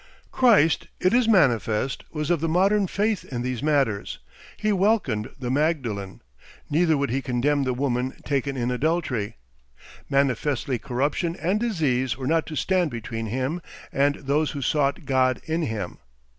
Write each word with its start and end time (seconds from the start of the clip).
Christ, 0.31 0.87
it 0.99 1.13
is 1.13 1.27
manifest, 1.27 2.05
was 2.11 2.31
of 2.31 2.41
the 2.41 2.49
modern 2.49 2.87
faith 2.87 3.23
in 3.23 3.43
these 3.43 3.61
matters, 3.61 4.17
he 4.57 4.71
welcomed 4.73 5.29
the 5.37 5.51
Magdalen, 5.51 6.23
neither 6.71 6.97
would 6.97 7.11
he 7.11 7.21
condemn 7.21 7.65
the 7.65 7.73
woman 7.75 8.15
taken 8.25 8.57
in 8.57 8.71
adultery. 8.71 9.35
Manifestly 10.09 10.79
corruption 10.79 11.35
and 11.35 11.59
disease 11.59 12.17
were 12.17 12.25
not 12.25 12.47
to 12.47 12.55
stand 12.55 12.89
between 12.89 13.27
him 13.27 13.61
and 13.93 14.15
those 14.15 14.49
who 14.57 14.61
sought 14.63 15.05
God 15.05 15.39
in 15.45 15.61
him. 15.61 15.99